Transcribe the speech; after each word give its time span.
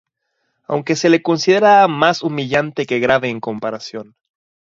Aunque 0.63 0.95
se 0.95 1.09
lo 1.11 1.21
considera 1.21 1.87
más 1.87 2.23
humillante 2.23 2.87
que 2.87 2.97
grave 2.97 3.29
en 3.29 3.39
comparación. 3.39 4.15